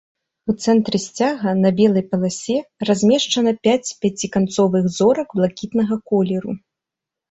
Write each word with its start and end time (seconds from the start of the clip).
У 0.53 0.53
цэнтры 0.63 1.01
сцяга 1.03 1.53
на 1.65 1.69
белай 1.81 2.05
паласе 2.15 2.57
размешчана 2.91 3.55
пяць 3.71 3.95
пяціканцовых 4.01 4.93
зорак 5.01 5.27
блакітнага 5.41 6.05
колеру. 6.13 6.63